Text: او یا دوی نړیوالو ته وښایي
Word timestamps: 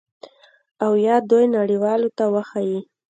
او 0.83 0.91
یا 1.07 1.15
دوی 1.29 1.45
نړیوالو 1.57 2.09
ته 2.17 2.25
وښایي 2.33 2.79